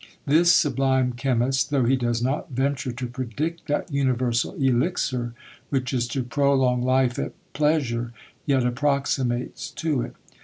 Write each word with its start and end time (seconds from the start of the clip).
This 0.25 0.51
sublime 0.51 1.13
chemist, 1.13 1.69
though 1.69 1.85
he 1.85 1.95
does 1.95 2.23
not 2.23 2.49
venture 2.49 2.91
to 2.91 3.05
predict 3.05 3.67
that 3.67 3.93
universal 3.93 4.55
elixir, 4.55 5.35
which 5.69 5.93
is 5.93 6.07
to 6.07 6.23
prolong 6.23 6.81
life 6.81 7.19
at 7.19 7.33
pleasure, 7.53 8.11
yet 8.47 8.65
approximates 8.65 9.69
to 9.69 10.01
it. 10.01 10.13